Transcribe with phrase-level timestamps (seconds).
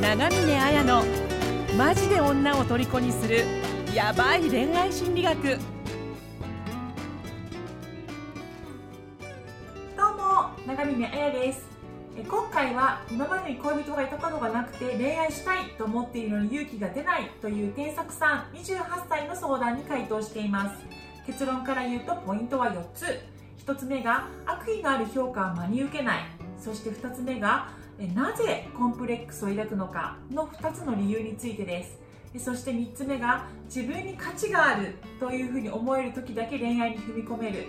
[0.00, 1.04] 長峰綾の
[1.76, 3.44] マジで女を虜にする
[3.94, 5.58] ヤバい恋愛心理学。
[9.94, 11.66] どうも長峰彩です。
[12.16, 20.78] え今回は今までに恋人がいたことがなくて恋愛したいと思っているのに勇気が出ないという添削さん28歳の相談に回答しています。
[21.26, 23.20] 結論から言うとポイントは4つ。
[23.66, 26.20] 1つ目が悪意のある評価は真に受けない。
[26.58, 27.68] そして2つ目が
[28.08, 31.98] なぜコンプレックスを抱くのかの2つの理由についてです。
[32.38, 37.66] そして3つ目が自分に価値があるというふうに思える時だけ恋愛に踏み込める。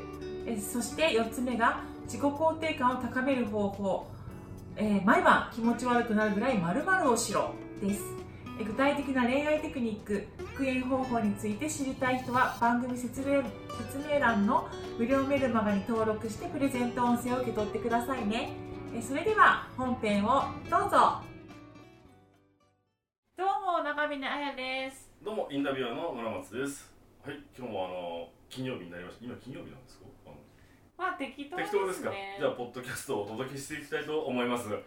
[0.59, 4.07] そして4つ目が自己肯定感を高める方法、
[4.75, 8.01] えー毎晩気持ち悪くなるぐらい〇〇をしろです。
[8.63, 13.41] 具体的な恋愛テクニック復縁方法について知りたい人は番組説明
[13.91, 14.67] 説明欄の
[14.99, 18.70] 無料メルマガに登録してプレゼント音声を受け取ってくださいね。
[18.99, 21.21] それでは本編をどうぞ
[23.37, 26.91] どうも長峰彩ですどうもインタビュアーの村松です。
[27.23, 29.25] はい、今日もあの金曜日になりました。
[29.25, 30.05] 今金曜日なんですか？
[30.97, 32.11] まあ適当適当ですか？
[32.39, 34.69] じゃあポッドキャストをお届けしていきたいと思います。
[34.69, 34.81] はい、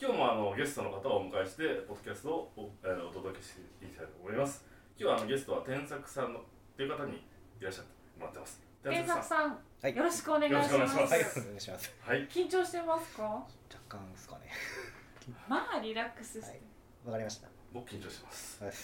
[0.00, 4.64] 今日もあのゲストの方をお迎えしてポッドキャストをお,、えーお届けしていきたいと思います。
[4.98, 6.42] 今日はあのゲストは天作さんのっ
[6.76, 7.22] ていう方に
[7.60, 8.62] いらっしゃってもらってます。
[8.82, 9.94] 天作さん、はい。
[9.94, 10.74] よろしくお願いします。
[10.74, 11.38] よろしくお願いします。
[11.38, 11.94] はい、お願いします。
[12.00, 13.22] はい、緊張してますか？
[13.22, 13.46] 若
[13.88, 14.50] 干ですかね。
[15.48, 16.60] まあリラックスして、はい。
[17.06, 17.46] わかりました。
[17.72, 18.64] 僕緊張してます。
[18.64, 18.74] はい。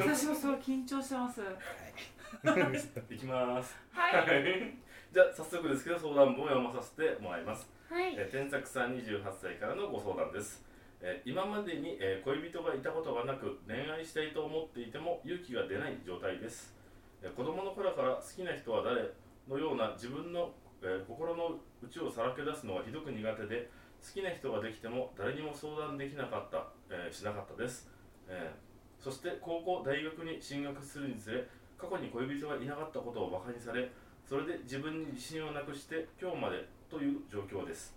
[0.00, 1.42] 私もすごい緊張してます。
[1.42, 3.18] い。
[3.18, 3.76] きます。
[3.92, 4.78] はい。
[5.12, 7.68] じゃあ早速ですけど相談文を読まさせてもらいます。
[7.90, 8.14] はい。
[8.16, 10.64] えー天作さん28歳からのご相談です、
[11.02, 16.72] えー今までに、えー恋人がいたことがなく恋愛したいと思っていても勇気が出ない状態です、
[17.20, 19.02] えー子供の頃から好きな人は誰？
[19.48, 20.50] のような自分の、
[20.82, 27.88] えー心の内をさらけ出すのがひどく苦手で好きな人ができても誰にも相談できなかった、えーしなかったです、
[28.28, 28.70] えー
[29.02, 31.48] そして高校大学に進学するにつれ
[31.78, 33.90] 過去に恋人がいなかったことを馬鹿にされ
[34.28, 37.96] それで自分に自信をなくして今日までという状況です。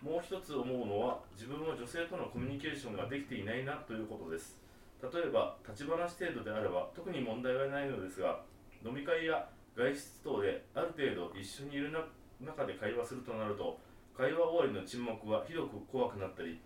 [0.00, 4.56] もう一つ思うのは自分は女性とのコミュニケーションができていないなということです。
[5.02, 8.40] 例えば立ち話程度であれば特に問題はないのですが
[8.84, 12.04] 飲み会や外出等である程度一緒にいるな
[12.40, 13.78] 中で会話するとなると
[14.16, 16.60] 会話終わりの沈黙はひどく怖くなったり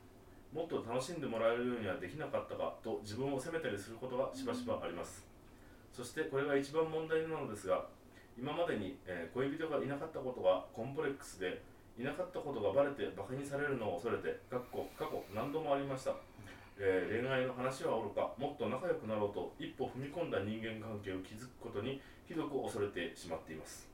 [0.52, 5.26] もっと楽しんでもらえるようにはできなかったかと自分を責めたりすることがしばしばあります。
[5.92, 7.84] そしてこれが一番問題なのですが
[8.38, 11.60] 今までに、え恋人がいなかったことがコンプレックスで
[11.98, 16.14] いなかったことがバレてバカにされるのを恐れてかっこ過去何度もありました、
[16.78, 18.32] えー恋愛の話はおろか。
[18.38, 23.88] もっと仲良くなろうと一歩踏み込んだ人間関係を築くことにひどく恐れてしまっています、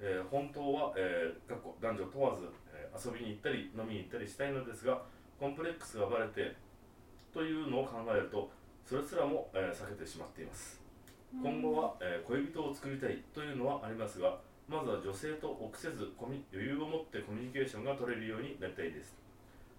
[0.00, 5.02] えー本当は、えー男女問わず、え遊びに行ったり飲みに行ったりしたいのですが
[5.38, 6.56] コンプレックスがバレて
[7.32, 8.50] というのを考えると
[8.84, 10.80] それすらも、え避けてしまっています。
[11.42, 14.38] 今後は、え恋人を作りたいというのはありますが
[14.68, 19.14] まずは女性と臆せず余裕を持ってコミュニケーションが取れるようになりたいです、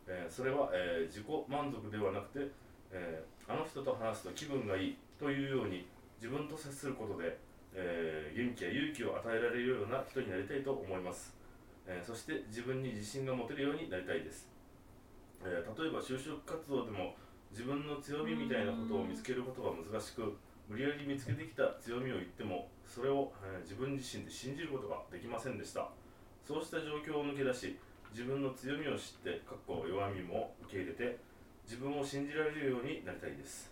[0.07, 2.51] えーそれは、えー自己満足ではなくて、
[2.91, 5.87] えーあの人と話すと気分がいいというように
[6.17, 7.37] 自分と接することで、
[7.73, 11.33] え元気や勇気を与えられるような人になりたいと思います、
[11.87, 14.49] えそして自分に自信が持てるようになりたいです、
[15.45, 17.15] え例えば就職活動でも
[17.51, 20.35] 自分の強みみたいなことを見つけることが難しく
[20.67, 25.87] 無理やり見つけてきた強みを言ってもそれを、え自分自身で信じることができませんでした。
[26.45, 27.77] そうした状況を抜け出し
[28.11, 31.17] 自分の強みを知ってかっこ弱みも受け入れて
[31.63, 33.71] 自分を信じられるようになりたいです、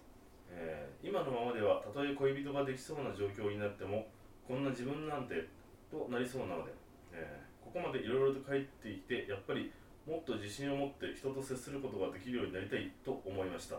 [0.50, 4.08] えー今のままではたとえ恋人ができそうな状況になっても
[4.48, 5.48] こんな自分なんて
[5.92, 6.72] となりそうなので、
[7.14, 9.70] えーここまでいろいろと帰ってきてやっぱり
[10.08, 13.76] もっと自信を持って人と接することができるようになりたいと思いました。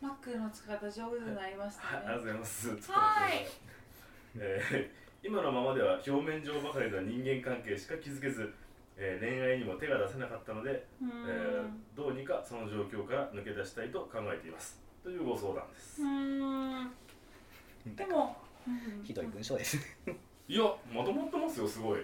[0.00, 2.68] マックの使い方上手になりましたはい、ありがとうねございます。
[2.90, 3.46] はい。
[4.36, 8.52] えー今のままでは表面上ばかりの人間関係しか築けず、
[8.98, 14.78] えー恋愛にも手が出せなかったので、えーどうにかその状況から抜け出したいと考えています。
[15.02, 16.02] というご相談です。
[17.96, 18.36] でも、
[18.68, 20.16] うんひどい文章ですね。
[20.46, 22.00] いや、まとまってますよ、すごい。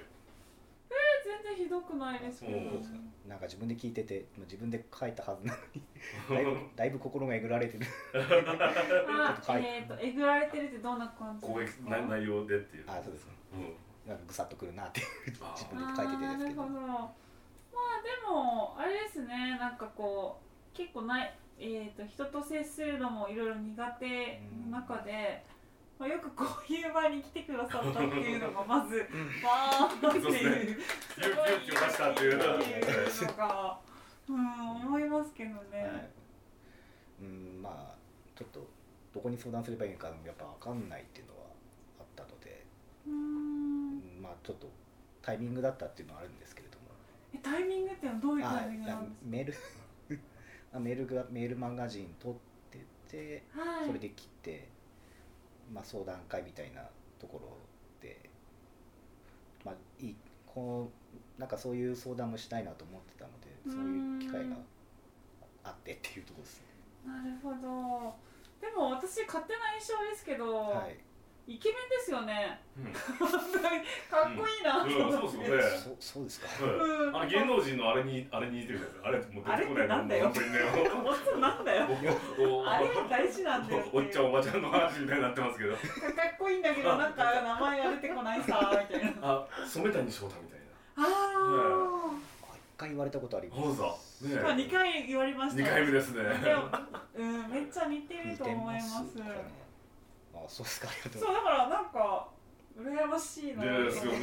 [1.43, 5.82] 全然ひどくないですけどそうなんか自分で聞いてて、まあ自分で書いたはずなのに、
[6.29, 7.87] だいぶ だいぶ心がえぐられてる。
[8.12, 11.97] えっ、とえぐられてるってどんな感じ攻ですか？
[11.97, 12.85] 撃な内容でっていう。
[12.88, 13.77] あそうですうん。
[14.09, 15.06] なんかぐさっとくるなっていう
[15.43, 16.93] あ自分で書いててですけどあーなるほ。
[16.93, 17.15] どま
[17.79, 20.41] あでもあれですねなんかこ
[20.73, 21.32] う結構ない
[21.62, 25.44] えー、と人と接するのもいろいろ苦手の中で、
[26.00, 30.23] まあ、よくこういう場に来てくださったっていうのがまずわーっていう。
[30.23, 30.50] そうですね
[31.19, 33.79] 勇気を出したっていう勇気を出したっていうのが
[34.31, 36.11] うん思いますけどね、はい。
[37.20, 37.94] うんまあ
[38.35, 38.67] ちょっと
[39.12, 41.41] どこに相談すればいいのかやっぱ分かんないっていうのは
[42.00, 42.64] あったので、
[43.06, 43.99] ううん。
[43.99, 44.70] んまあちょっと
[45.20, 46.85] タイミングだったっていうのはあるんですけれども。
[47.35, 49.55] えタイミングってのはどういうあタイミングなんですメール。
[50.73, 52.35] あメールがメールマガジン撮っ
[52.70, 53.87] ててかはい。
[53.87, 54.69] それで切って、
[55.72, 56.82] まあ、相談会みたいな
[57.19, 57.56] ところ
[58.00, 58.19] で、
[59.64, 60.90] まあ、いいこ
[61.38, 64.56] うなんかそういう相談もしたいなと思ってたのでそういう機会が
[65.64, 66.64] あってっていうところですね。
[67.06, 68.14] なるほど。
[68.61, 71.10] でも私勝手な印象ですけど、はい
[71.47, 75.97] イケメンですよねうんかっこいいなとうん、思って、そうですよね。
[76.01, 76.47] そうですか。
[76.65, 79.33] うんあの芸能人のあれにあれに似てるじゃないですか。
[79.33, 80.25] あれもう出あれっててこないなんだよ
[81.41, 81.87] なんだよ
[82.67, 85.75] あれが大事なんだよおっちゃんおばちゃんの話みたいになってますけど。
[85.75, 85.83] かっ
[86.39, 90.65] こいいんだけどなんか名前が出てこないさみたいなあ、染谷翔太みたいな。
[90.97, 93.63] ああ一回言われたことあります。
[93.63, 94.37] そうだ。
[94.37, 96.23] ねあ、まあ、2回言われました二回目ですね。
[96.23, 96.63] でも、
[97.17, 99.60] うん、めっちゃ似てる似てと思いますかね。
[100.35, 100.88] あ、そうですか。
[100.88, 102.29] ありがとうそうだからなんか
[102.79, 104.19] 羨ましいなですよね。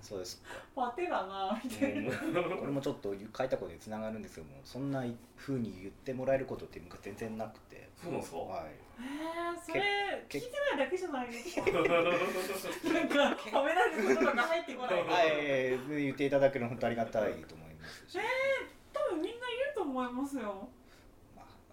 [0.00, 0.48] そうですか。
[0.74, 2.12] パテだなみたいな
[2.56, 5.02] これもちょっと書いたことにつながるんですけども、そんな
[5.36, 7.88] 風に言ってもらえることっていうのが全然なくて。
[7.96, 8.38] そうなんですか？
[8.38, 8.66] はい。
[8.98, 9.80] えー、それ
[10.28, 11.62] 聞いけてないだけじゃないですか？
[11.70, 18.18] なんか褒められることが入ってこないはい、言っていただけるの本当ありがたいと思いますし。
[18.92, 20.68] 多分みんないると思いますよま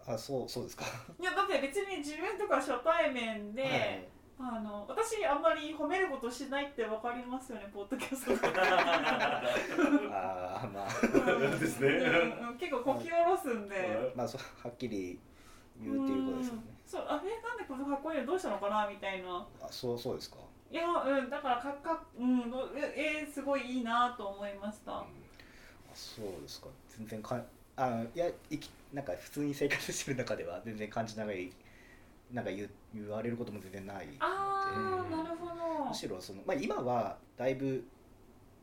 [0.07, 0.85] あ、あ、そう、そうですか。
[1.19, 4.07] いやだって別に自分とか初対面で、はい。
[4.39, 8.61] あの私あんまり褒めることしないってわかりますよねポッドキャストとか。
[10.11, 11.59] ああ、まあ、うん。
[11.59, 11.87] ですね。
[11.87, 12.57] うんうん。
[12.57, 15.19] 結構こき下ろすんで、まあ、そう、はっきり
[15.79, 16.61] 言うっていうことですよね。
[16.67, 16.77] うん。
[16.85, 19.47] そうあれなんでこのかっこいいのどうしたのかなみたいな。
[19.61, 20.37] あ、そう、そうですか。
[20.71, 24.97] いやうんだからかっかうんどええすごいいいなと思いました。
[24.97, 25.05] あ
[25.93, 26.67] そうですか。
[26.89, 27.39] 全然か
[27.75, 31.51] あいやいきなんか普通に生活してる中では全然感じない
[32.31, 34.07] なんか言う言われることも全然ない。
[34.19, 35.85] ああなるほど。
[35.89, 37.83] むしろその、まあ、今はだいぶ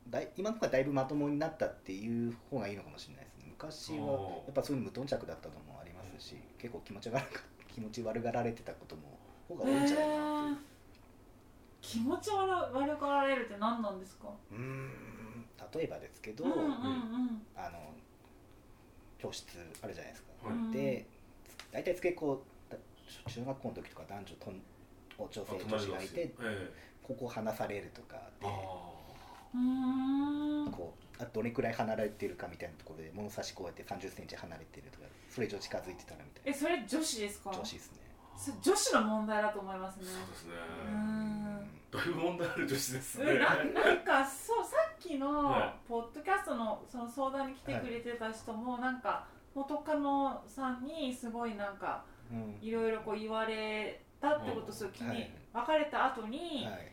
[0.08, 3.44] だい今の方がだいぶまともになったっていう方がいいのかもしれないですね。
[3.48, 4.12] 昔は
[4.46, 7.22] やっぱそういう無頓着だったのもありますし結構気持ち悪が
[7.68, 9.18] 気持ち悪がられてたことも
[9.48, 10.56] 方が多いんじゃないかなへー
[11.82, 14.28] 気持ち悪悪がられるって何なんですか？
[14.50, 16.60] うーん例えばですけど、うんうん。
[16.60, 16.72] うん
[17.56, 17.78] あの
[19.20, 19.46] 教室
[19.82, 20.72] あるじゃないですか、はい。
[20.72, 21.06] で
[21.72, 22.76] 大体つけ子だ
[23.28, 24.62] 中学校の時とか男女とん
[25.18, 26.70] 女性女子がいてええ。
[27.02, 28.96] ここ離されるとかでこ
[31.18, 37.50] うあどれくらい離れてるかみたいなところで物差しこうやって3 0ンチ離れてるとかそれ以上近づいてたらみたいえそれ女子ですか？
[37.50, 37.98] な女子ですね。
[38.38, 40.04] それ女子の問題だと思いますね。
[40.06, 40.52] そうですね。
[40.86, 41.68] うーん。
[41.90, 43.24] だいぶ問題ある女子ですね。
[43.32, 52.58] うんななんかそうさっきのはポッドキャストのその相談に来てくれてた人もなんか元カノさんにすごいなんかうん。
[52.62, 55.30] いろいろこう言われたってことすごい気に、はい。
[55.52, 56.92] 別れた後に、はい。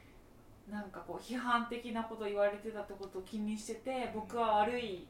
[0.72, 5.08] なんかこう批判的なこと言われてたってことを気にしてて僕は悪い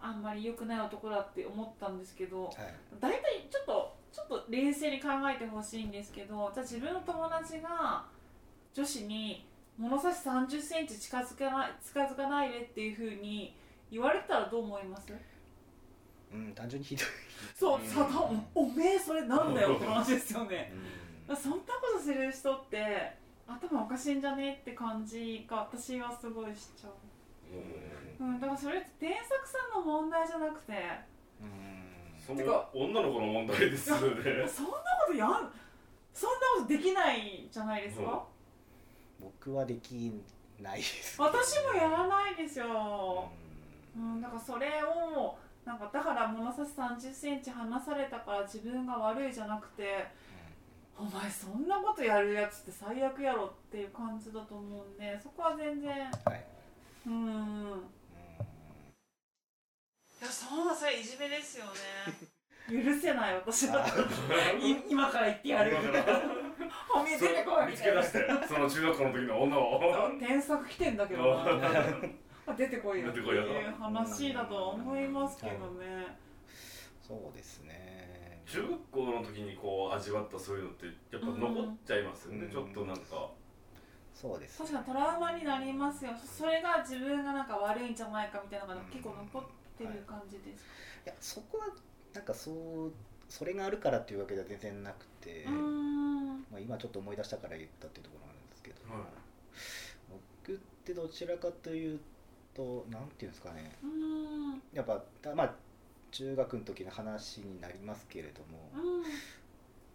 [0.00, 2.54] あんまり良くない男だって思ったんですけどはい。
[2.98, 8.04] 大体ちょっとちょっと冷静に考えてほしいんですけどじゃあ自分の友達が
[8.74, 9.46] 女子に
[9.80, 13.56] 物差し3 0センチ近づかない近づかないでっていうふうに
[13.90, 15.06] 言われたらどう思います？
[16.32, 17.06] うん単純にひどい。
[17.58, 18.20] そう、うんさた
[18.54, 20.70] おめえそれなんだよって話ですよね。
[21.28, 21.36] うん。
[21.36, 21.64] そんなこ
[21.96, 23.16] とする人って
[23.48, 30.72] 頭おかしいんじゃねって感じが私はすごいしちゃう、うん、だからそれって添削さんの問題じゃなくて。
[31.40, 31.80] うん。
[32.20, 34.02] その女の子の問題ですよね。
[34.46, 34.72] そんな
[35.06, 35.50] ことやん
[36.12, 38.22] そんなことできないじゃないですか、
[39.20, 40.12] 僕はでき
[40.60, 41.20] ないです。
[41.20, 43.30] 私もやらないですうよ、
[43.96, 44.14] ん。
[44.14, 50.06] うん、だからそれをなんかだから物差し3 0センチ離されたから自分が悪いじゃなくて
[50.98, 55.90] お前そんなことやるやつって最悪やろっていう感じだと思うんでそこは全然。
[56.24, 56.44] はい。
[57.06, 57.72] うん。
[57.72, 58.00] うん
[60.20, 61.70] いやそうだそれいじめですよね。
[62.68, 65.76] 許せない私だったらい今から言ってやる
[66.70, 69.80] 今から褒め出てこい見みたいなつけ出して、その中学校の時の女を。
[70.18, 71.44] 添削来てんだけどな。
[72.46, 73.10] あ 出てこいよ。
[73.10, 76.18] って出てこいよいう話だとは思いますけどね。
[77.00, 78.42] そうですね。
[78.46, 82.50] 中学校の時にこう味わったそういうのってやっぱ残っちゃいますよね、うん。
[82.50, 83.30] ちょっとなんか、
[84.12, 84.58] そうです。
[84.58, 86.12] 確かにトラウマになりますよ。
[86.16, 89.42] それが自分がなんか悪いんじゃないかみたいなのが結構残っ
[89.78, 90.64] てる感じです
[91.06, 91.68] いやそこは
[92.12, 92.52] なんかそ
[92.86, 92.92] う
[93.30, 99.02] それがあるからっていうわけでは全然なくて、まあ、今ちょっと思い出したから言ったっていうところなんですけど、はい。
[100.44, 102.00] 僕ってどちらかという
[102.54, 103.70] となんていうんですかね。
[104.74, 105.54] やっぱたまあ
[106.10, 108.68] 中学の時の話になりますけれども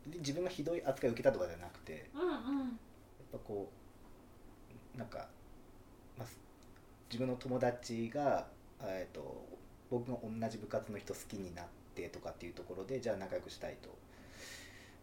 [0.05, 2.29] 自分がひどい扱いを受けたとかじゃなくてうんうん。
[2.29, 2.37] やっ
[3.33, 3.69] ぱこ
[4.95, 5.27] うなんか、
[6.17, 6.39] まあ、す
[7.09, 8.47] 自分の友達が、
[8.81, 9.45] えー、と
[9.91, 13.89] 僕が同じ部活の人好きになってとかっていうところでじゃあ仲良くしたいと。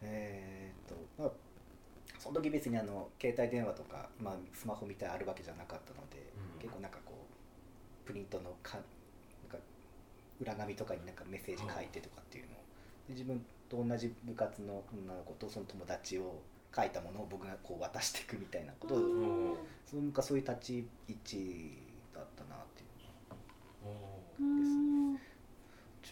[0.02, 1.30] えーとまあ、
[2.18, 6.18] その時別にあの携帯電話とか今スマホみたいあるわけじゃなかったので、
[6.54, 6.60] うん。
[6.60, 7.12] 結構なんかこ
[8.04, 8.82] うプリントのかなん
[9.50, 9.58] か
[10.40, 12.54] 裏紙とかになんかメッセージ書いてとかっていうのを
[13.08, 16.42] で自分と同じ部活の女の子とその友達を
[16.74, 19.54] 書いたものを僕がこう渡していくみたいなことを、うん。
[19.86, 21.78] その昔そういう立ち位置
[22.14, 22.88] だったなっていう。
[23.84, 24.81] おうん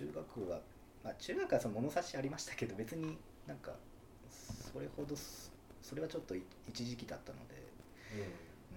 [0.00, 0.60] 中学は、
[1.04, 3.72] まあ、中学はその物差しありましたけど別になんか
[4.72, 5.52] それほどす
[5.82, 7.54] それはちょっとい一時期だったので
[8.72, 8.76] う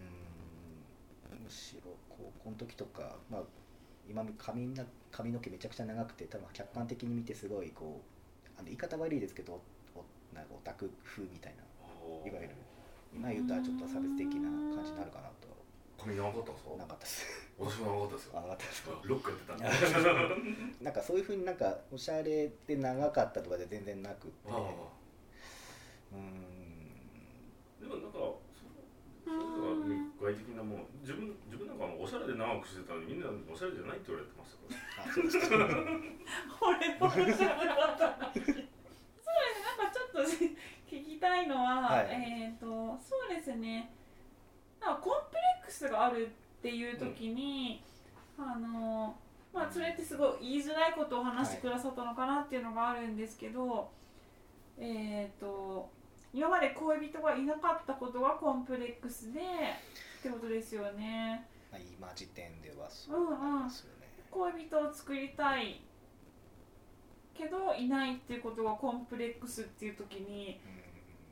[1.36, 3.42] ーんむしろ高校の時とか、まあ、
[4.10, 9.62] 今髪な髪の毛めちゃくちゃ長くて多分客観的に見てすごいこうあの言い方悪いですけど
[9.96, 10.04] お
[10.36, 11.64] なんかオタク風みたいな
[12.04, 12.56] おいわゆる
[13.16, 15.33] 今言ったらちょっと差別的な感じになるかなと
[16.04, 16.76] 髪長かったんですか？
[16.78, 17.26] なかったです。
[17.60, 18.32] 私も長かったですよ。
[18.38, 18.84] あなかったです。
[19.04, 19.66] ロックやってたんで。
[20.84, 24.34] なんかそういうふうになんかおしゃれで長かったとかで全然なくて。
[24.50, 27.80] うーん。
[27.80, 28.42] でもなんかそ
[29.24, 29.48] それとか
[30.20, 35.10] 外的なもの自分自分なんかもおしゃれで長くしてたのにみんなおしゃれじゃないって言われてましたから。
[35.10, 35.56] あそうですか。
[36.62, 38.34] 俺も知らなかった。
[38.34, 38.68] そうですね。
[39.78, 40.22] なんかちょっと
[40.88, 42.08] 聞きたいのは、はい。
[42.12, 42.66] えっ、と
[43.02, 43.92] そうですね
[44.86, 46.28] なんかコンプレックスがある
[46.60, 47.82] っていう時に、
[48.38, 49.16] あの
[49.54, 53.90] まあそれってすごい言いづらいことを話してくださったのかなっていうのがあるんですけど、
[54.78, 55.90] えっ、と
[56.34, 59.44] 今まで恋人がいなかったことがコンプレックスでっ
[60.24, 61.48] てことですよね。
[61.72, 65.82] まあ今時点ではそうなりますよね、恋人を作りたい
[67.34, 70.60] けどいないっていうことがコンプレックスっていう時に、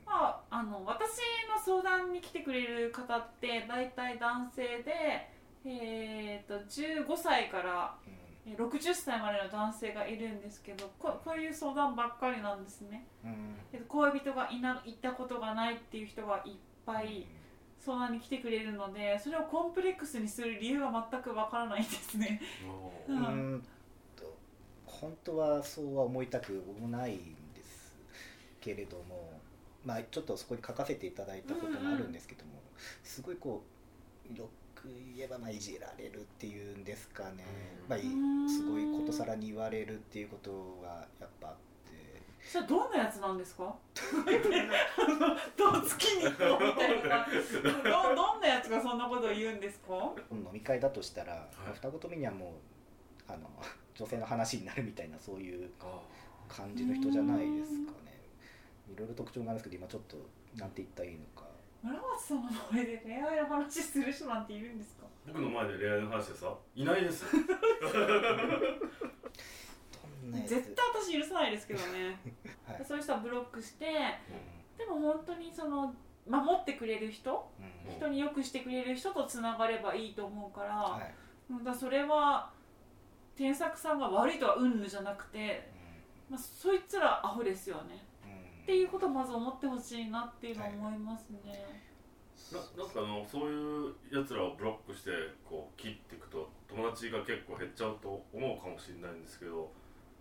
[0.04, 1.18] まあ、あの私
[1.48, 5.28] の相談に来てくれる方って大体男性で、
[5.64, 8.12] えー、と15歳からうん。
[8.12, 13.06] うんえー60歳までの男性がいるんですけどここういう相談ばっかりなんですね。
[13.24, 13.54] うん。
[13.72, 16.52] えっと恋人がいな行ったことがないっていう人がいっ
[16.84, 17.26] ぱい
[17.78, 22.40] 相談に来てくれるのでそれをコンプレックスにする理由が全くわからないんですね。
[23.08, 23.62] おううん
[24.86, 27.16] 本当はそうは思いたくもないん
[27.54, 27.96] です
[28.60, 29.31] けれども
[29.84, 32.52] まあちょっとそこに書かせていただいたこともあるんですけども、
[33.02, 33.62] すごいこ
[34.32, 37.44] うよく言えばまあいじられるっていうんですかね、
[37.84, 37.90] うん。
[37.90, 37.98] まあ
[38.48, 41.60] すごいことさらに言われるっていうことがやっぱあって。
[42.44, 43.74] それどんなやつなんですか？
[45.56, 47.26] どう月に行こうみたいな。
[47.84, 50.12] どどんなやつがそんなことを言うんですか？
[50.32, 51.38] 飲み会だとしたら、い。
[51.74, 52.54] 二言目にはも
[53.28, 53.48] うあの
[53.94, 56.00] 女性の話になるみたいなそういうあ。
[56.48, 58.11] 感じの人じゃないですかね
[58.92, 60.16] いろいろ特徴があるんですけど今ちょっと
[60.56, 61.46] なんて言ったらいいのか。
[61.82, 65.06] 村松さんの前で恋愛の話する人なんているんですか？
[65.26, 67.24] 僕の前で恋愛の話でさいないです
[70.46, 72.18] 絶対私許さないですけどね。
[72.66, 72.84] はい。
[72.84, 73.86] そういう人はブロックして
[74.78, 75.94] でも本当にその
[76.28, 77.50] 守ってくれる人
[77.86, 77.92] うん。
[77.92, 81.14] 人によくしてくれる人とつながればいいと思うから,、はい。
[81.50, 82.50] うんだからそれは
[83.34, 85.68] 添削さんが悪いとはうんぬじゃなくて、
[86.30, 87.94] まあ、そいつらアホですよね。
[87.94, 88.11] うん
[88.62, 91.82] っていうことをまず思ってほしいなっていうのは思いますね。
[92.52, 95.10] ななんかあのそういうやつらをブロックして
[95.44, 99.70] こう切っていくと友達が結構減っちゃうと思うかもしれないんですけど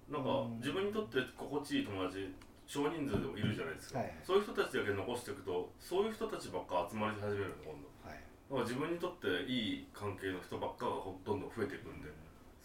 [0.09, 0.57] なんかうん。
[0.57, 2.33] 自分にとって心地いい友達
[2.65, 4.13] 少人数でもいるじゃないですか、はい。
[4.23, 8.19] そういう人たちだけ残していくとそういう人たちばっか集まり始めるの今度はい
[8.49, 12.09] だから自分にとっていい関係の人ばっかがほどんどん増えていくんで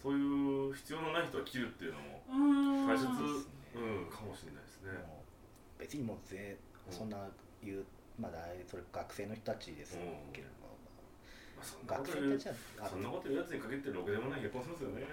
[0.01, 4.91] そういう必要のない人は切るっていうのも大切そうんかもしれないですね
[5.79, 6.57] 別にもうぜ
[6.89, 7.17] そんな
[7.63, 7.85] 言う
[8.19, 9.97] まだそれ学生の人たちです
[10.33, 10.73] けれども、
[11.87, 15.05] まあ、学生たちはあそんなこと言うやつに限ってろくでもない結婚しますよね。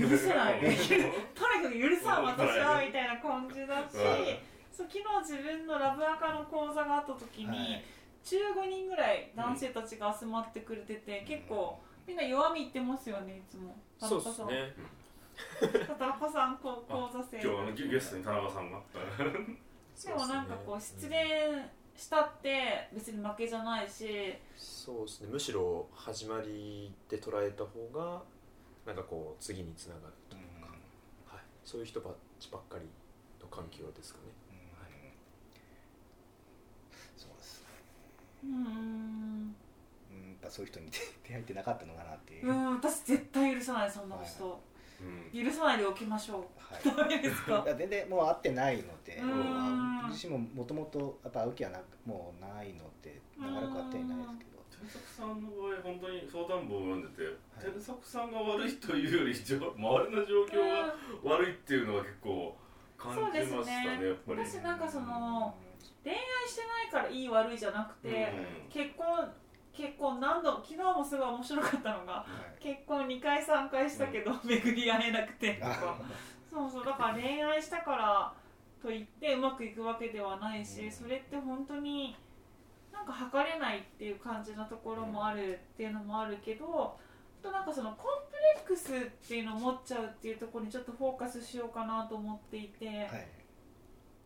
[0.00, 4.42] 許せないとにかく許さん私はみたいな感じだしはい。
[4.72, 7.84] そう昨日自分のラブアカの講座があった時に、はい。
[8.24, 13.76] 15人ぐらい男性たちが集まってくれてて、結構みんな弱み言ってますよねいつも。
[13.98, 14.74] そうですね。
[15.86, 16.58] 田中さん。
[16.58, 18.78] こう講座生今日はあのゲゲストに田中さんが
[20.06, 21.18] でもなんかこう失恋
[21.96, 24.34] したって別に負けじゃないし。
[24.56, 25.28] そうですね。
[25.30, 28.22] むしろ始まりで捉えた方が
[28.86, 30.68] なんかこう次につながるというか、
[31.26, 32.86] はい、そういう人ばっちばっかり
[33.40, 34.24] の環境ですかね、
[37.16, 37.68] そうですね。
[38.44, 38.52] うーん。
[38.52, 44.60] うんやっぱそういう人に出 出会えてなかったのかなっていう、うん私絶対許さないそんな人、
[45.34, 45.44] うん。
[45.44, 46.42] 許さないでおきましょう。
[46.58, 46.82] はい。
[46.96, 47.62] ダメですか？
[47.64, 49.28] いや全然もう会ってないので、うーん。
[49.54, 49.69] まあ
[50.10, 54.50] 自身ももともとやっぱ会う気はなもうないので長らく会ってはいないですけど。
[54.80, 57.72] 天作さんの場合本当に相談文を読んでて、はい。
[57.72, 60.56] 天作さんが悪いというより 周りの状況
[61.24, 62.56] が悪いっていうのは結構
[62.96, 64.06] 感じましたねそうですね。
[64.06, 64.38] やっぱり。
[64.40, 65.54] 私なんかその
[66.02, 68.32] 恋愛してないからいい悪いじゃなくて、
[68.64, 68.70] うん。
[68.70, 69.32] 結婚
[69.72, 72.26] 結婚何度昨日もすごい面白かったのがは
[72.58, 72.62] い。
[72.62, 75.70] 結婚2回3回したけど、巡り会えなくてとか。
[75.70, 75.98] あ
[76.50, 78.32] そうそうだから恋愛したから
[78.82, 80.90] といってうまくいくわけではないし、うん。
[80.90, 82.16] それって本当に
[82.92, 86.98] なんか測れないっていう感じのところもあるっていうのもあるけど
[87.40, 93.26] あとなんかそのコンプレックスっていうのを持っちゃうっていうところにちょっとフォーカスしようかなと思っていて、はい。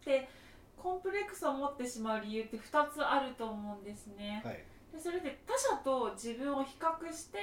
[0.04, 0.28] で
[0.76, 4.42] コンプレックスを持ってしまう理由って2つあると思うんですね。
[4.44, 4.64] はい。
[4.92, 7.38] でそれで他者と自分を比較して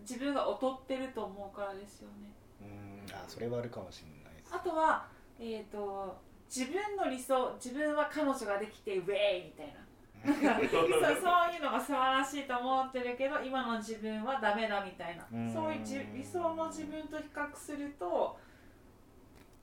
[0.00, 2.32] 自分が劣ってると思うからですよね。
[2.60, 3.14] うん。
[3.14, 4.54] あそれはあるかもしれないです。
[4.54, 5.06] あとは、
[5.38, 6.16] えー、と
[6.48, 9.88] 自分の理想自分は彼女ができてウェイみたいな。
[10.24, 15.24] なんかそうそういうのが素晴らしいと思ってるけど今の自分はダメだみたいな。
[15.32, 15.52] うん。
[15.52, 18.36] そういうじ理想の自分と比較すると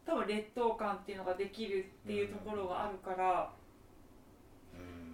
[0.05, 3.51] 多分劣等感っていうのができるっていうところがあるから。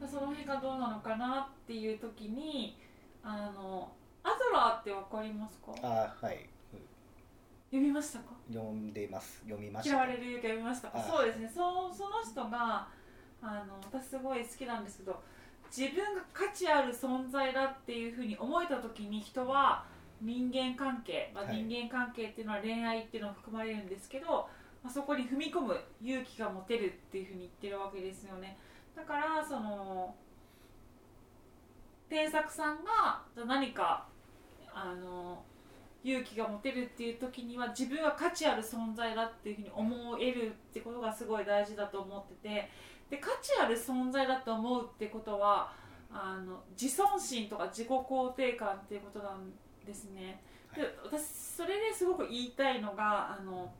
[0.01, 0.07] うん。
[0.07, 2.77] その辺がどうなのかなっていう時に
[3.23, 3.91] あの
[4.23, 5.73] アドラーってわかりますか？
[5.83, 6.49] あはい
[7.71, 8.25] 読みましたか？
[8.51, 9.41] 読んでます。
[9.45, 9.95] 読みました。
[9.95, 10.89] 嫌われる勇気読みました。
[10.89, 11.49] かあそうですね。
[11.53, 12.87] そその人が
[13.41, 15.23] あの私すごい好きなんですけど
[15.75, 19.85] 自分が価値ある存在だっていうふうに思えた時に人は
[20.21, 21.63] 人間関係、まあ、はい。
[21.63, 24.49] 人間関係っていうのは恋愛っていうのが含まれるんですけど、
[24.83, 28.57] まあ、そこに踏み込む勇気が持てるっていうふうに言ってるわけですよね。
[28.95, 30.13] だからその
[32.09, 34.05] 添作さんがじゃあ何か
[34.73, 35.41] あの
[36.03, 42.69] 勇気が持てるっていう時には自分は価値ある存在だっていうふうに思えるってことがすごい大事だと思ってて
[43.09, 45.71] で価値ある存在だと思うってことは
[46.11, 49.51] あの自尊心とか自己肯定感っていうことなん
[49.85, 50.41] ですね。
[50.75, 53.71] で私それですごく言いたいのがあの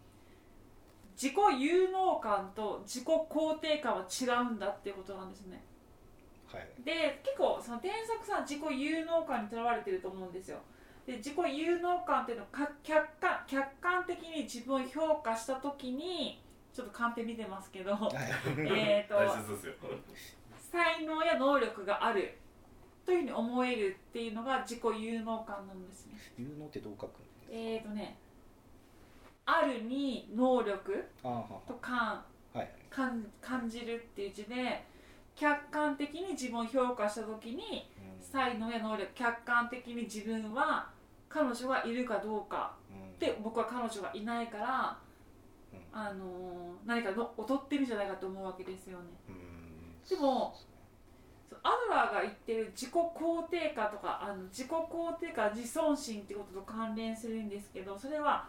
[1.15, 5.63] 自己有能感と自己肯定感は違うんだっていうことなんですね。
[6.51, 10.59] はいで結構その添作さん自己有能感にとらわれてると思うんですよ
[11.05, 16.41] で自己有能感っていうのはか客観客観的に自分を評価した時に
[16.73, 18.13] ちょっとカンペ見てますけどはい。
[18.69, 19.73] えーと大切ですよ。
[20.71, 22.37] 才能や能力がある
[23.05, 26.13] というふうに思えるっていうのが自己有能感なんですね。
[26.37, 27.47] 有能ってどう書くんですか？
[27.51, 28.17] えーとね
[29.45, 31.03] あるに能力
[31.67, 32.69] と感はい。
[32.89, 34.83] 感感じるっていう字で
[35.35, 40.89] 客観的に自分を評価した時にうん才能や能力客観的に自分は
[41.29, 43.19] 彼女がいるかどうかうん。
[43.19, 44.97] で僕は彼女がいないから、
[45.73, 45.79] うん。
[45.91, 49.05] あのー何かの劣ってるんじゃないかと思うわけですよね。
[49.29, 50.07] うん。
[50.07, 50.55] でも
[51.63, 58.47] アドラーが言ってる自己肯定感とかあの自己肯定感自尊心ってことと関連するんですけどそれは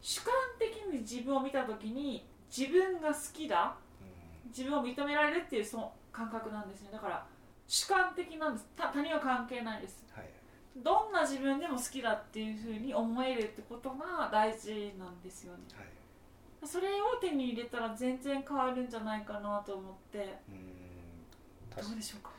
[0.00, 4.50] 主観的に自分を見た時に自分が好きだうん。
[4.50, 6.88] 自分を認められるっていうその感覚なんですね。
[6.92, 7.26] だから
[7.66, 8.66] 主観的なんです。
[8.76, 10.04] た他人は関係ないです。
[10.14, 10.28] はい。
[10.76, 15.60] どんな自分でも好きだっていうふうに思えるってことが大事なんですよね。
[15.74, 16.66] はい。
[16.66, 20.38] それを手に入れたら全然変わるんじゃないかなと思って。
[20.48, 21.74] うん。
[21.74, 22.30] 確どうでしょうか？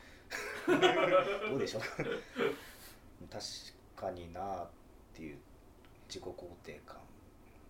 [1.50, 1.80] どうでしょう？
[1.82, 1.86] か
[3.30, 3.44] 確
[3.96, 4.68] かになっ
[5.14, 5.38] ていう
[6.08, 6.32] 自己肯
[6.64, 6.96] 定感。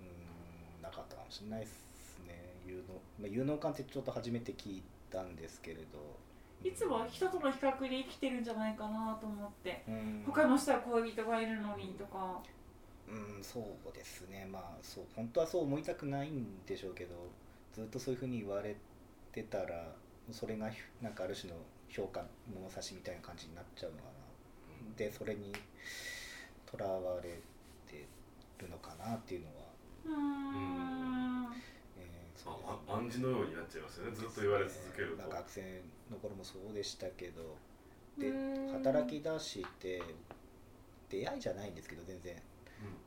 [0.00, 2.54] うんなかったかもしれないですね。
[2.66, 6.16] 有能、まあ、有能感ってちょっと初めて聞いたんですけれど
[6.64, 9.84] いつも人との比較で生きてるんじゃないかなと思って。
[9.88, 10.22] うん。
[10.26, 12.40] 他の人は恋人がいるのにとか。
[13.08, 14.48] うんそうですね。
[14.50, 17.14] まあそう本当はそう思いたくないんでしょうけど
[17.72, 18.76] ずっとそういうふうに言われ
[19.32, 19.92] てたら
[20.32, 24.10] それがなんかある種の評価物差しみたいな感じになっちゃうのかな。
[24.96, 25.52] でそれに
[26.64, 27.40] とらわれ
[27.86, 28.06] て
[28.58, 29.52] るのかなっていうのは、
[30.04, 31.05] うーん
[32.46, 34.14] えーそうああ暗示のようになっちゃいますよね。
[34.16, 35.16] ずっと言われ続けると。
[35.16, 37.56] まあ学生の頃もそうでしたけど。
[38.18, 38.32] で
[38.72, 40.00] 働き出して
[41.10, 42.34] 出会いじゃないんですけど全然。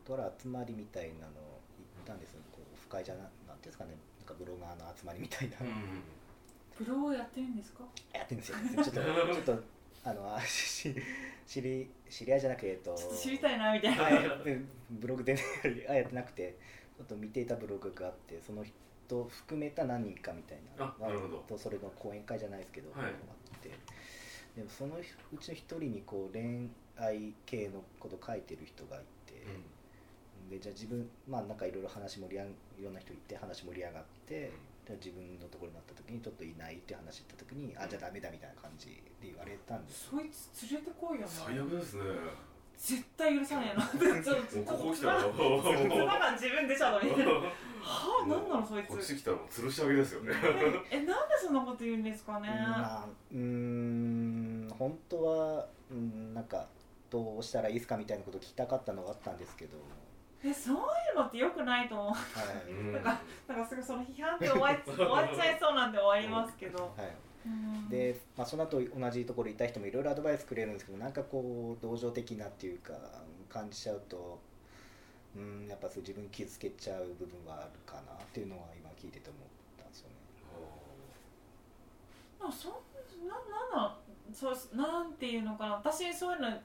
[0.06, 2.42] とある集まりみたいなの行ったんですよ。
[2.52, 3.92] こうオフ会じゃななんていうんですかね。
[4.20, 6.04] なんかブロガーの集まりみたいな、うん
[6.78, 7.84] ブログやってるんですか？
[8.14, 8.58] やってるんですよ。
[8.84, 9.02] ちょっと
[9.34, 9.64] ちょっと
[10.06, 10.94] あのあし
[11.46, 14.04] 知り知り合いじゃなくてえっとちょっと知りたいなみたいな。
[14.04, 14.44] はい。
[14.46, 15.42] でブログで、ね、
[15.90, 16.56] あやってなくて
[16.98, 18.64] ちょっと見ていたブログがあってその
[19.10, 20.86] 人含めた何人かみたいな。
[20.86, 21.44] あなるほど。
[21.50, 23.10] とそれの講演会じゃないですけど、はい。
[23.10, 23.70] あって
[24.56, 29.46] でもそのうちの一人にこう恋愛系のこと書いてる人がいて、
[30.50, 34.52] でじゃあ自分まあなんかいろいろ話盛り上がいろんな人いて話盛り上がって
[34.86, 41.28] で自分のところになった時にちょっといないって話言った時にあじゃあダメだみたいな感じで言われたんですそいつ連れてこいよな。
[41.28, 42.04] 最悪ですね
[42.80, 47.34] 絶対許さねえなって ちょっともうここ来たらつばが自分出ちゃうのみたいな。
[47.34, 50.34] はあ何なのそいこっちつ来たらもう吊るし上げですよね。
[50.90, 52.50] えなんでそんなこと言うんですかね。
[52.50, 56.68] まあうーん本当はうんなんか
[57.10, 59.78] どうしたらいいですかみたいなことを聞きたかったのがあったんですけど、
[60.44, 60.80] えそうい
[61.16, 62.14] うのってよくないと思う。
[62.14, 62.20] は
[62.68, 62.72] い。
[62.72, 62.94] うん。
[62.94, 67.29] なんかなんかすぐその批判で終わっ終わっちゃいそうなんで終わりますけど、はい、うん
[67.90, 72.94] で、まあ、その後同じところにいた人もいろいろアドバイスくれるんですけどなんかこう同情的なっていうか
[73.50, 74.40] 感じちゃうと
[75.36, 79.42] うんやっぱそう自分傷つけちゃう部分はあるかなっていうのは今聞いてて思っ
[79.78, 80.16] たんですよね。
[82.40, 82.72] でもそん
[83.28, 86.58] ななんなんそうなんていうのかな私そういうのま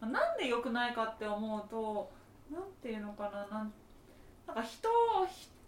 [0.00, 2.10] あなんで良くないかって思うと
[2.50, 3.72] なんていうのかななん
[4.46, 4.88] なんか人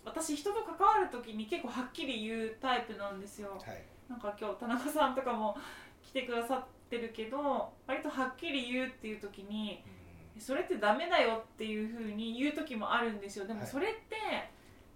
[0.04, 3.60] 私人と関わる時に結構はっきり言うタイプなんですよ。
[3.64, 5.56] はいなんか今日田中さんとかも
[6.02, 9.82] 来てくださってるけど割とはっきり言うっていう時に
[10.38, 13.46] それってダメだよっていうふうに言う時もあるんですよ。
[13.46, 13.68] でもはい。
[13.68, 14.16] それって、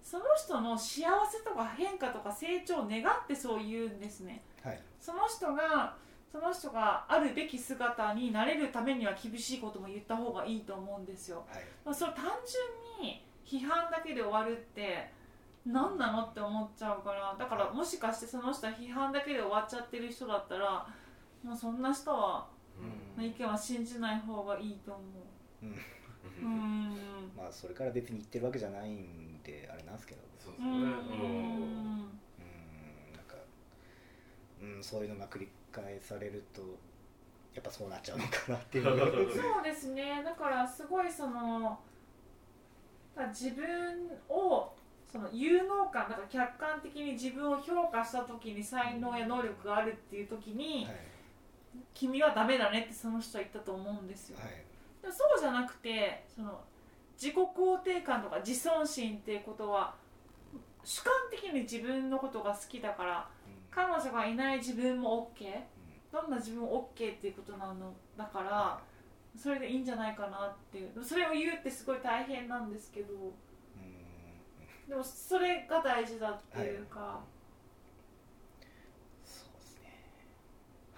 [0.03, 4.43] その人の幸せとか変化とか成長を願ってそう言うんですね。
[4.63, 4.81] はい。
[5.01, 5.97] その人が
[6.31, 11.45] その人があるべき姿になれるためには厳しいことも言った方がいいと思うんですよ。
[11.49, 11.65] はい。
[11.85, 12.25] まあそれ単
[12.99, 15.11] 純に批判だけで終わるって
[15.67, 20.87] 何なのって思っちゃうからだからもしかしてその人は批判だけで終わっちゃってる人だったら
[21.43, 22.47] もうそんな人は
[23.19, 23.25] うん。
[23.25, 25.01] 意見は信じない方がいいと思
[25.63, 25.67] う。
[25.67, 25.73] うん。
[25.73, 27.33] うーん。
[27.37, 30.21] まあそれから別に言ってるわけじゃないんであれなんですけど。
[30.39, 30.87] そうですよねうん。
[30.87, 30.93] うん。
[33.13, 33.35] なんか
[34.63, 34.83] うん。
[34.83, 36.63] そういうのが繰り返されると
[37.55, 38.85] やっぱそうなっちゃうのかなっていう。
[38.85, 40.23] そうですね。
[40.25, 41.79] だからすごいその
[43.29, 43.67] 自分
[44.29, 44.73] を
[45.11, 50.95] その有能感だから客観的に自分を評価した時に才能や能力があるっていう時に、はい。
[51.95, 54.49] 君はダメだねってその人は言ったと思うんですよ、はい。
[55.03, 56.61] でもそうじゃなくてその
[57.17, 59.95] 自己肯定感とか自尊心っていうことは
[60.85, 63.53] 主観的に自分のことが好きだからうん。
[63.71, 65.61] 彼女がいない自分も OK
[66.13, 68.81] どんな自分も OK っていうことなのだから
[69.37, 71.05] それでいいんじゃないかなっていう。
[71.05, 73.15] それを言うってすごい大変なんですけど。
[73.15, 73.33] うん
[74.91, 77.21] でもそれが大事だっていうか、
[79.25, 80.03] そうですね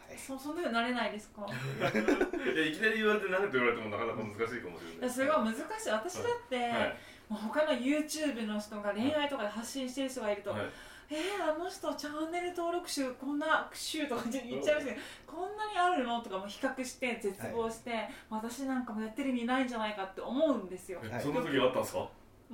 [0.09, 1.44] はいそそんなようになれないですか？
[1.46, 5.07] いやいきなり言われて何と言われてもなかなか難しいかもしれいない。
[5.07, 5.90] やそれが難しい。
[5.90, 6.96] 私だって、はい。
[7.28, 10.61] もう他の YouTube の人が恋愛とかで発信してる人がいると、はい。
[11.11, 16.22] えー、あの人チャンネル登録数こんな週とか言っちゃいますけどこんなにあるの？
[16.22, 21.00] とかも比較して絶望して、私なんかもやってる意味ないんじゃないかって思うんですよ。
[21.00, 22.09] はいえそんな時あったんですか？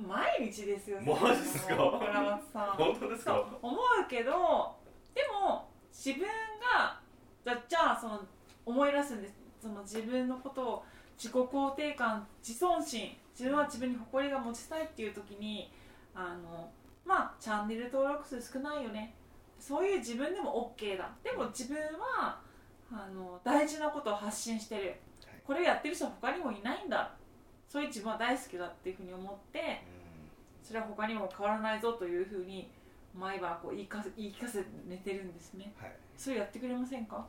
[0.07, 1.75] 毎日ですよマジっすか？
[1.75, 2.69] 倉松さん。
[2.71, 3.45] 本当ですか？
[3.61, 4.31] 思うけど
[5.13, 6.27] でも自分
[6.59, 6.99] が
[7.43, 8.21] じゃじゃあその
[8.65, 9.33] 思い出すんです。
[9.61, 10.85] その自分のことを
[11.17, 15.69] 自己肯定感自尊心自分は自分に誇りが持ちたいっていう時に
[16.15, 16.69] あの
[17.05, 19.13] まあチャンネル登録数少ないよね。
[19.59, 21.09] そういう自分でも OK だ。
[21.21, 22.39] でも自分は
[22.91, 24.95] あの大事なことを発信してる。
[25.45, 27.11] これをやってる人は他にもいないんだ
[27.69, 29.81] そういう自分は大好きだっていうふうに思って
[30.63, 32.69] それは他にも変わらないぞというふうに
[33.15, 35.71] 毎晩こう言いかせ言い聞かせて寝てるんですね。
[35.79, 35.91] はい。
[36.17, 37.25] それやってくれませんか？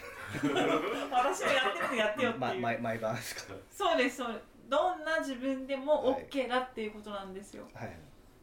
[0.40, 3.54] 私もやってるのやってよっていう、ま毎毎晩ですか？
[3.70, 4.44] そうですそうです。
[4.68, 6.26] どんな自分でもはい。
[6.30, 7.88] OK だっていうことなんですよ、はい。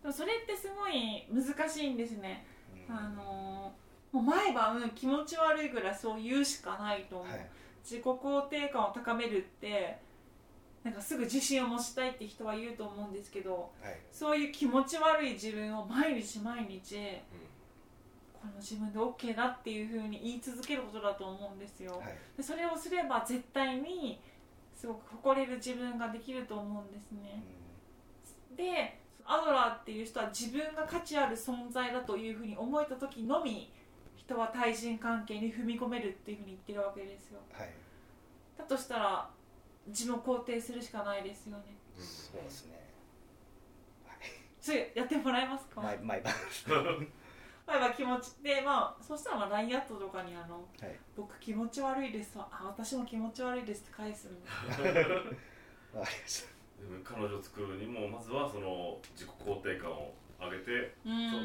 [0.01, 2.45] でもそれってすごい難しいんですね、
[2.89, 2.95] うん。
[2.95, 7.49] あのーもう毎晩気持ち悪いぐらいそう言うしかないと思う、はい。
[7.83, 9.99] 自己肯定感を高めるって
[10.87, 13.99] なんかすぐ自信を持ちたいって人は言うと思うんですけどはい。
[14.09, 16.95] そういう気持ち悪い自分を毎日毎日
[18.33, 22.15] この自分で OK だっていうふうに言い続けることだと思うんですよ、はい。
[22.37, 24.21] でそれをすれば絶対に
[24.73, 27.43] すごく誇れる自分ができると思うんですね。
[28.55, 33.73] でアドラーっていう人は自分が価値ある存在だというふうに思えた時のみ
[34.15, 37.41] 人は対人関係に踏み込めるっていうふうに言ってるわけですよ。
[37.51, 37.69] はい。
[38.57, 39.29] だとしたら
[39.87, 41.63] 自分を肯定するしかないですよね。
[41.97, 42.77] そうですね。
[44.59, 45.81] それやってもらえますか？
[45.81, 46.33] 毎毎晩。
[47.65, 48.31] まあまあ気持ち。
[48.43, 50.95] でまあそしたらまあ LINE アットとかにあのはい。
[51.15, 54.49] 僕気持ち悪いですわあ私も気持ち悪いですって返すんで
[54.93, 56.47] わかりました。
[56.83, 60.93] でも彼女を作るにもまずはその自己肯定感を上げて、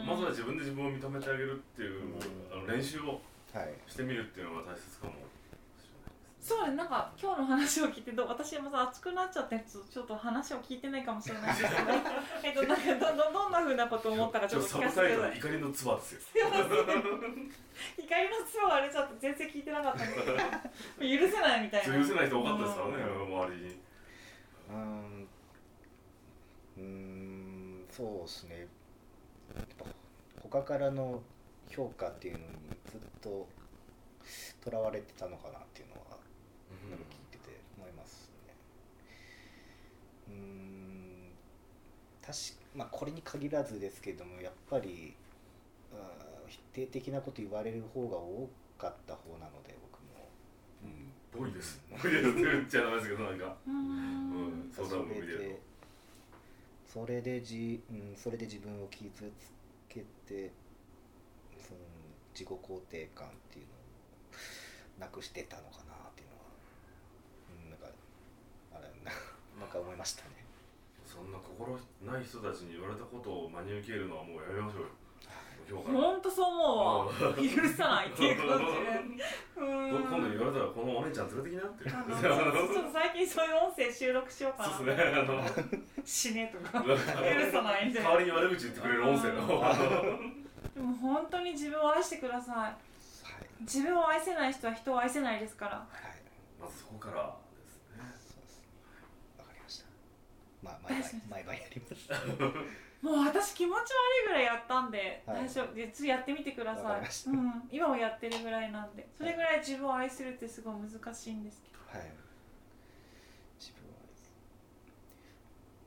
[0.07, 2.19] まずは自分で自分を認めてあげるっていう、うん。
[2.53, 3.21] あの練習を
[3.55, 3.75] はい。
[3.87, 5.13] してみるっていうのが大切かも。
[5.13, 5.32] しれない
[6.43, 11.93] そうねなんか今日の話を聞いてど私また熱くなっちゃってちょっとちょっと話を聞いてないかもしれないんですけど
[12.43, 15.31] えっとなんかどどどんなふうなことを思ったかちちょっとょっと聞サブタイトかせてください。
[15.31, 16.47] ル怒りの唾ですよ。
[16.51, 21.99] 怒りの唾割れちゃって全然聞いてなかったんですけど許せないみたいな。
[21.99, 23.81] 許せない人多かったですからね周りに。
[24.69, 25.29] うーん
[26.77, 28.67] うーんそうですね。
[30.43, 31.23] 他からの
[31.69, 32.53] 評価っていうのに
[32.87, 33.49] ずっと
[34.61, 35.92] とらわれてたのかなっていうの
[36.93, 38.55] はなんか聞いてて思いますね
[40.29, 41.33] うーん
[42.21, 45.15] 確かまあこれに限らずですけどもやっぱり
[45.93, 50.29] あー否定的なこと言われる方が多かった方なので僕も
[50.83, 51.81] うん、ぽいです。
[51.91, 53.57] ぽいです言っちゃダメですけど、なんか。
[53.67, 55.57] うん、相談も見てる
[56.93, 59.51] それでじ、うん、それで自分を傷つ
[59.89, 60.51] けて
[61.59, 61.81] その
[62.35, 66.43] 自己肯定感っていうのをなくしてたのかなっていうのは、
[67.65, 67.87] うん、なんか
[68.75, 68.89] あれ
[69.63, 70.43] ななんか思いましたね。
[71.07, 74.89] そんな心ない人たちに言われたことを真に受けるのはもうやめましょうよ。
[75.87, 77.25] 本当そう思う。
[77.25, 78.65] わうん許さないっていう感じ
[79.17, 79.25] で。
[79.55, 81.89] 今度言われたらこのお姉ちゃん連れてきなって。
[81.89, 84.75] ちょっと最近そういう音声収録しようかな。
[84.75, 85.15] そうですね。
[85.15, 85.41] あの、
[86.05, 86.83] 死ねとか。
[86.83, 89.47] 代許さないみたいなわりに悪口言ってくれる音声の。
[90.75, 92.57] でも本当に自分を愛してください。
[92.59, 92.75] はい。
[93.61, 95.77] 自分を愛せない人は人を愛せないですから。
[95.77, 96.13] はい。
[96.61, 98.03] まずそこからですね。
[98.19, 98.63] そうです
[99.39, 99.85] わかりました
[100.63, 102.09] まあ毎大丈夫です晩 毎晩やります。
[103.03, 105.37] もう私気持ち悪いぐらいやったんで、はい。
[105.45, 105.75] 大丈夫。
[105.75, 107.31] で次やってみてください。
[107.31, 109.09] うん、今もやってるぐらいなんで。
[109.19, 111.99] それぐらい自分を愛するってすごい難しいんですけど。
[111.99, 112.11] はい。
[113.59, 114.31] 自分を愛す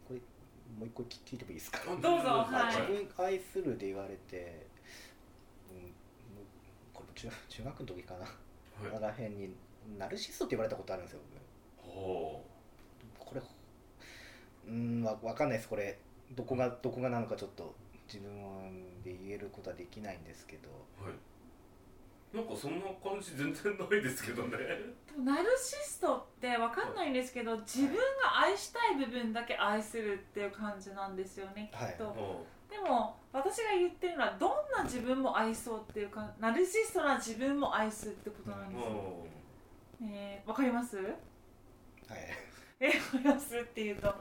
[0.09, 0.19] これ
[0.77, 1.79] もう一個聞聞いてもいいですか？
[1.95, 2.29] どうぞ。
[2.29, 2.81] はい。
[2.81, 4.67] 自分愛するで言われて、
[5.71, 5.93] うん、
[6.93, 8.97] これ中中学の時かな、はい。
[8.97, 9.55] あらへんに
[9.97, 11.21] ナルシストって言われたことあるんですよ
[15.13, 15.99] うんわわかんないですこれ
[16.31, 17.75] どこがどこがなのかちょっと
[18.07, 20.69] 自分で言えることはできないんですけど
[21.01, 21.05] う。
[21.05, 21.13] はい。
[22.35, 24.57] なんかそんな感じ全然ないですけどね。
[25.23, 38.63] ナルシストって分かんないんですけど自分が愛したい部分だけ愛するっていう感じなんですよねきはいっと、ほでも私が言ってるのはどんな自分も愛そうっていうかナルシストな自分も愛すってことなんう。
[38.65, 39.27] ですよ、ほ
[40.03, 40.97] えー、分かります？
[40.97, 41.15] はい
[42.79, 44.17] え分かりますっていうとはい。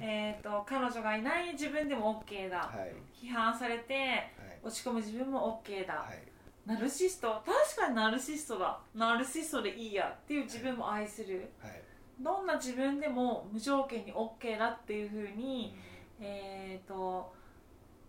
[0.00, 2.94] えー、と彼女がいない自分でも OK だ、はい。
[3.26, 4.60] 批判されてはい。
[4.62, 6.22] 落ち込む自分も OK だ、はい。
[6.66, 8.78] ナルシスト確かにナルシストだ。
[8.94, 11.50] ナルシストでいいやっていう自分も愛する。
[11.60, 11.82] はい。
[12.20, 15.76] どんな自分でも無条件に OK だっていうふうに、
[16.20, 17.32] えー、と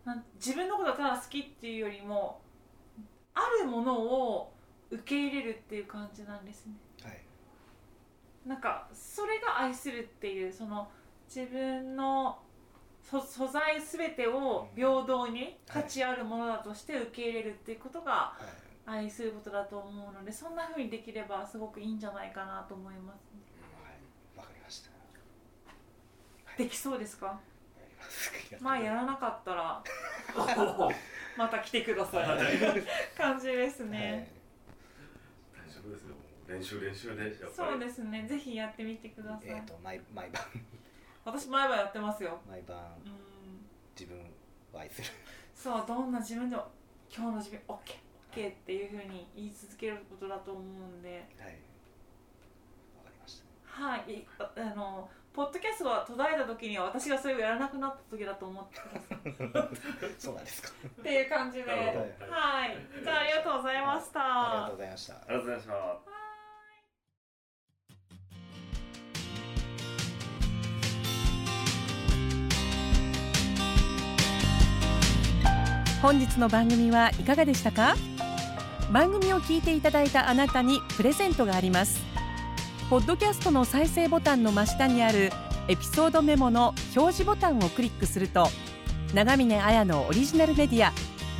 [0.05, 2.39] なん自分のことがただ好きっていうよりも
[3.33, 4.53] あるものを
[4.89, 6.73] 受け入れるっていう感じなんですね。
[7.03, 7.21] はい。
[8.45, 8.86] なんか
[9.57, 10.87] が愛するっていうその
[11.27, 12.39] 自分の
[13.01, 18.67] 素素材全てを平等に価値あるものだとして受け入れるっていうことがはい。
[18.89, 23.41] 愛することだと思うのでそんな風にできればすごくいいんじゃないかなと思います、ね、
[23.83, 24.37] はい。
[24.37, 24.91] わかりました。
[26.57, 27.37] できそうですか？
[28.61, 30.39] まあやらなかったらう。
[31.37, 32.27] また来てください。
[33.17, 34.31] 感じですね、
[35.53, 36.15] 大丈夫ですよ。
[36.47, 37.51] 練習練習でやっぱり。
[37.53, 38.25] そうですね。
[38.27, 40.41] ぜひやってみてください、えっ、と毎毎晩。
[41.25, 42.39] 私前はやってますよ。
[42.49, 42.77] 毎晩。
[43.05, 43.13] うん。
[43.99, 44.17] 自分
[44.73, 45.07] を愛する。
[45.53, 46.67] そうどんな自分でも
[47.13, 47.77] 今日の自分 OKOK、
[48.31, 50.63] OK っていうふうに言い続けることだと思う
[50.99, 51.09] んで。
[51.09, 51.59] はい。
[52.95, 54.13] わかりましはい。
[54.13, 60.69] いああのポッドキャストが途絶えた時には私がそれをやらなくなった時だと思ってくださいたそうなんですか。
[60.87, 61.69] っていう感じで。
[61.69, 62.77] はい。
[63.03, 65.13] じゃあありがとうございました、ありがとうございました。
[65.13, 66.16] ありがとうございました。
[76.01, 77.95] 本日の番組はいかがでしたか？
[78.91, 81.99] 番組を聞いていただいたあなたにプレゼントがあります。
[82.89, 85.31] ポッドキャストの再生ボタンの真下にある
[85.67, 88.47] エピソードメモの表示ボタンをクリックすると
[89.13, 90.93] 長峰綾のオリジナルメディア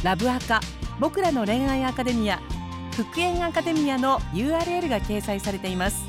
[0.04, 0.60] ラブアカ
[1.00, 2.42] 僕らの恋愛アカデミア
[2.92, 6.04] 復縁アカデミアの URL が掲載されています。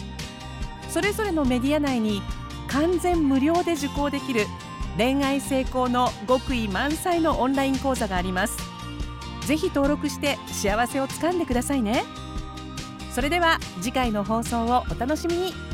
[0.89, 2.23] それぞれのメディア内に
[2.67, 4.47] 完全無料で受講できる
[4.99, 8.59] 恋愛成功の極意満載のオンライン講座があります。
[9.47, 12.05] ぜひ登録して幸せをつかんでくださいね。
[13.13, 15.68] それでは次回の放送をお楽しみに。